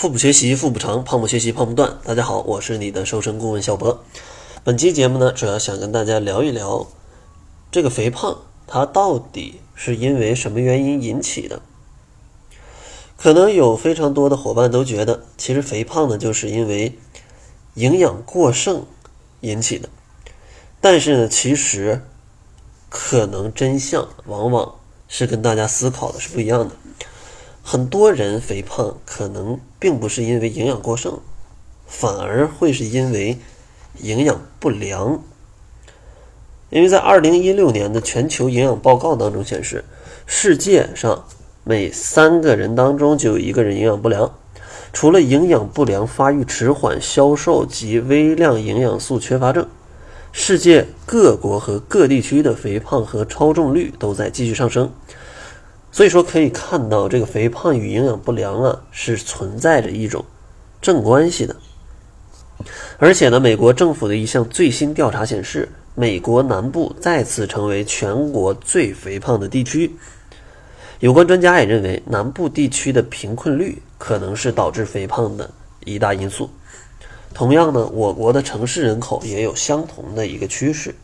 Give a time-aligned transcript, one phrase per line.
[0.00, 1.98] 腹部学习腹部长，胖不学习胖不断。
[2.02, 4.02] 大家好，我是你的瘦身顾问小博。
[4.64, 6.86] 本期节目呢，主要想跟大家聊一聊
[7.70, 11.60] 这个肥胖，它到底是因为什么原因引起的？
[13.18, 16.98] 可能有非常多的伙伴都觉得，其实肥胖呢，就是因为
[17.74, 18.86] 营养过剩
[19.42, 19.90] 引起的。
[20.80, 22.02] 但是呢，其实
[22.88, 24.76] 可能真相往往
[25.08, 26.74] 是跟大家思考的是不一样的。
[27.62, 31.20] 很多人肥胖可能并不是因为营养过剩，
[31.86, 33.38] 反而会是因为
[34.00, 35.22] 营养不良。
[36.70, 39.84] 因为在二零一六年的全球营养报告当中显示，
[40.26, 41.24] 世界上
[41.64, 44.32] 每三个人当中就有一个人营养不良。
[44.92, 49.68] 除了营养不良、发育迟缓、消瘦及微量营养素缺乏症，
[50.32, 54.92] 世界各国和各地区的肥胖和超重率都在继续上升。
[55.92, 60.24] 所以说，可以看到这个肥胖与营养不良啊是存在着一种
[60.80, 61.56] 正关系的。
[62.98, 69.90] 而且呢，美国政府的一项最新调查显示，美国南部再次成为全国最肥胖的地区。
[71.00, 75.50] 有关专家也认为，南部地区的贫困率可能是导致肥胖的
[75.84, 76.50] 一大因素。
[77.32, 80.94] 同样呢，我国的城市人口也有相同的一个趋势。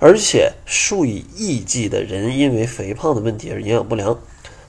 [0.00, 4.18] 而且数以亿计的人因为肥胖的问题而营养不良，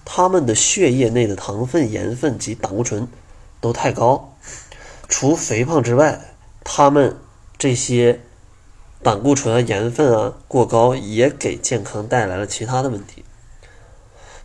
[0.05, 3.07] 他们的血液内的糖分、盐分及胆固醇
[3.59, 4.37] 都太高。
[5.09, 6.21] 除肥胖之外，
[6.63, 7.17] 他们
[7.57, 8.21] 这些
[9.03, 13.25] 胆固醇啊、盐分啊过高，也给健康带来了其他的问题。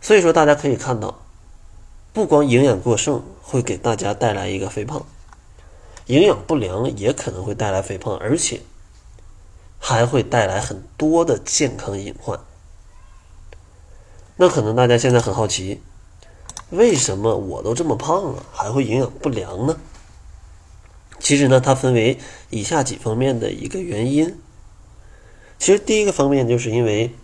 [0.01, 1.19] 所以说，大家可以看到，
[2.11, 5.05] 不光营养过剩会给大家带来一个肥胖，
[6.07, 8.61] 营养不良也可能会带来肥胖，而且。
[9.83, 12.39] 还会带来很多的健康隐患。
[14.37, 15.81] 那可能大家现在很好奇，
[16.69, 19.77] 为什么我都这么胖了，还会营养不良呢？
[21.19, 22.19] 其实呢，它分为
[22.51, 24.39] 以下几方面的一个原因。
[25.59, 27.15] 其实第一个方面就是因为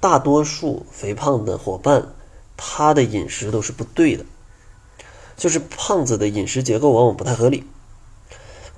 [0.00, 2.14] 大多数肥胖的伙伴，
[2.56, 4.24] 他的饮食都是不对的，
[5.36, 7.64] 就是胖子的饮食结构往往不太合理。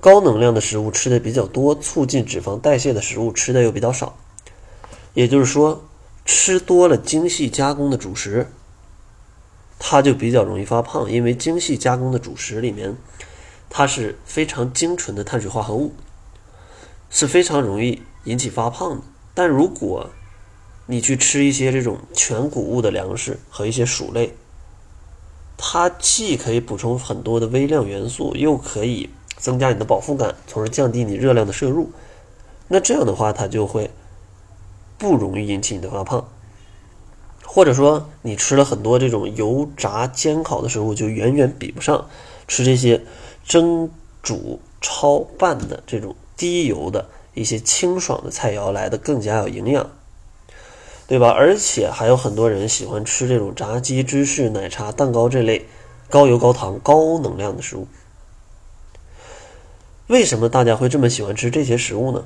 [0.05, 4.15] 高能量的食物吃的比较多，促进脂肪代谢的食物吃的又比较少，
[5.15, 5.83] 也就是说，
[6.25, 8.51] 吃多了精细加工的主食，
[9.79, 11.11] 它就比较容易发胖。
[11.11, 12.95] 因为精细加工的主食里面，
[13.67, 15.95] 它是非常精纯的碳水化合物，
[17.09, 19.01] 是非常容易引起发胖的。
[19.33, 20.11] 但如果
[20.85, 24.35] 你去吃一些这种全谷物的粮食和一些薯类，
[25.57, 29.09] 它既可以补充很多的微量元素，又可以。
[29.37, 31.91] 增加你的饱腹感，从而降低你热量的摄入。
[32.67, 33.91] 那这样的话，它就会
[34.97, 36.27] 不容易引起你的发胖。
[37.43, 42.09] 或者说，你吃了很多这种油炸煎烤的食物，就远远比不上
[42.47, 43.01] 吃这些
[43.45, 43.89] 蒸
[44.21, 49.89] 煮焯拌的这种低油的一些清爽的菜肴来的更加有营养，
[51.07, 51.29] 对吧？
[51.29, 55.65] 而且还有很多人喜欢吃这种炸鸡、芝士、奶茶、蛋糕这类
[56.09, 57.87] 高油、高糖、高能量的食物。
[60.07, 62.23] 为什么大家会这么喜欢吃这些食物呢？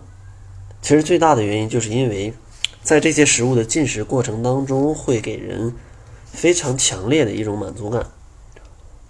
[0.82, 2.34] 其实最大的原因就是因为，
[2.82, 5.74] 在这些食物的进食过程当中，会给人
[6.26, 8.06] 非常强烈的一种满足感，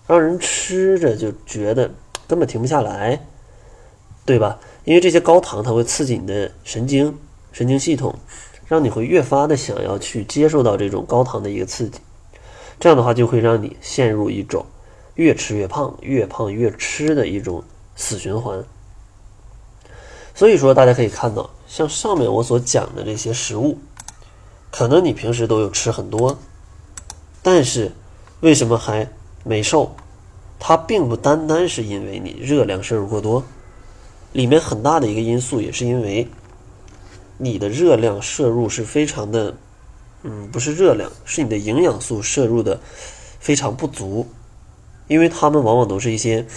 [0.05, 1.89] 让人吃着就觉得
[2.27, 3.19] 根本停不下来，
[4.23, 4.59] 对吧？
[4.85, 7.17] 因为这些高糖它会刺激你的神经、
[7.51, 8.13] 神经系统，
[8.67, 11.99] 让你会越发的想要去接受到这种高糖的一个刺激，
[12.79, 14.63] 这样的话就会让你陷入一种
[15.15, 17.63] 越吃越胖、越胖越吃的一种。
[17.99, 18.63] 死循环。
[20.33, 23.77] 所以说，大家可以看到，像上面我所讲的这些食物，
[24.71, 26.39] 可能你平时都有吃很多，
[27.43, 27.91] 但是
[28.39, 29.11] 为什么还
[29.43, 29.93] 没瘦？
[30.57, 33.43] 它并不单单是因为你热量摄入过多，
[34.31, 36.25] 里面很大的一个因素也是因为
[37.37, 39.57] 你的热量摄入是非常的，
[40.23, 42.79] 嗯，不是热量，是你的营养素摄入的
[43.41, 44.25] 非常不足，
[45.07, 46.47] 因为它们往往都是一些。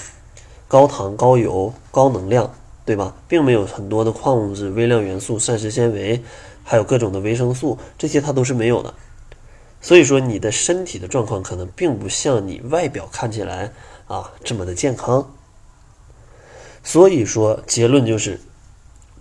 [0.73, 2.55] 高糖、高油、高能量，
[2.87, 3.15] 对吧？
[3.29, 6.23] 并没有很多的矿物质、微量元素、膳食纤维，
[6.65, 8.95] 还有各种的维生素，这些它都是没有的。
[9.83, 13.71] 所以说，你的身体的状况可能并不像你外表看起来
[14.07, 15.31] 啊这么的健康。
[16.83, 18.41] 所以说，结论就是，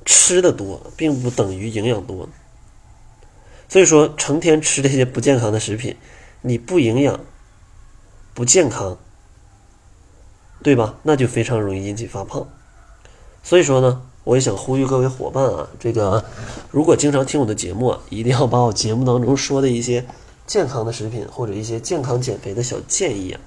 [0.06, 2.30] 吃的多并不等于营养多。
[3.68, 5.98] 所以说，成天吃这些不健康的食品，
[6.44, 7.20] 你不营养、
[8.34, 8.98] 不健康。
[10.64, 10.96] 对吧？
[11.04, 12.48] 那就非常容易引起发胖。
[13.44, 16.24] 所以说呢，我也想呼吁各位伙伴啊，这个
[16.70, 20.06] 如果经常听我的节目啊，一定要把我节目当中说的一些
[20.46, 23.42] 健康的食品或者一些健康减肥的小建议啊，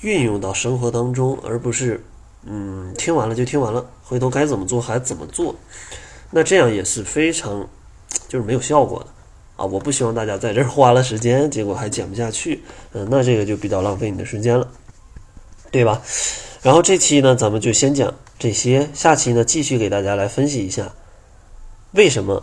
[0.00, 2.04] 运用到生活当中，而不是
[2.44, 5.54] 嗯听完了就听完了，回头该怎么做还怎么做，
[6.30, 7.68] 那这样也是非常
[8.28, 9.06] 就是没有效果的
[9.56, 9.66] 啊！
[9.66, 12.62] 我不希望大家在这儿花了时间，结果还减不下去，
[12.92, 14.68] 嗯，那这个就比较浪费你的时间了，
[15.70, 16.02] 对吧？
[16.62, 20.92] 然后这期呢，咱们就先讲这些，下期呢继续给大家来分析一下
[21.92, 22.42] 为什么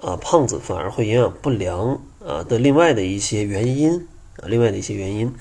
[0.00, 4.06] 啊胖子反而会营养不良啊的另外的一些原因
[4.36, 5.32] 啊，另外的一些原因。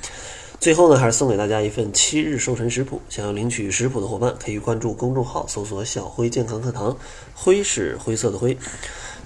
[0.59, 3.01] 最后呢，还是送给大家一份七日瘦身食谱。
[3.09, 6.95] 想要领取食谱的伙伴，可以关注公众号，搜索“小辉健康课堂”，
[7.35, 8.57] 灰是灰色的灰。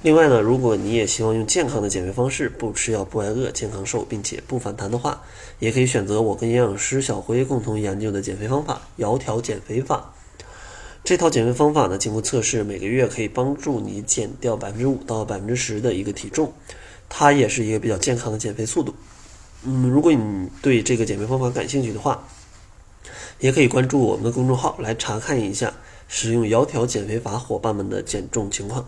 [0.04, 5.22] 另外呢，如果你也希望用健康的减肥方式，不吃药不挨饿，健康瘦，并且不反弹的话，
[5.60, 10.14] 也可以选择我跟营养师小辉共同研究的减肥方法——窈窕减肥法。
[11.04, 16.54] 这套减肥方法呢，经过测试，每个月可以帮助你减掉百分之五到百分之十的一个体重，
[17.10, 18.94] 它也是一个比较健康的减肥速度。
[19.64, 22.24] 嗯，如果你对这个减肥方法感兴趣的话，
[23.40, 25.74] 也可以关注我们的公众号来查看一下
[26.08, 28.88] 使用窈窕减肥法伙伴们的减重情况。